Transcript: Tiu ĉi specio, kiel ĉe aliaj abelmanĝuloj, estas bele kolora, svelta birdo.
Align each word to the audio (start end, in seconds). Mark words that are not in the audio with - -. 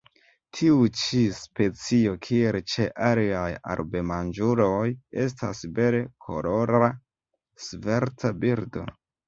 Tiu 0.59 0.77
ĉi 1.01 1.19
specio, 1.39 2.13
kiel 2.27 2.57
ĉe 2.73 2.87
aliaj 3.09 3.45
abelmanĝuloj, 3.75 4.89
estas 5.27 5.63
bele 5.79 6.03
kolora, 6.29 6.93
svelta 7.71 8.37
birdo. 8.45 8.91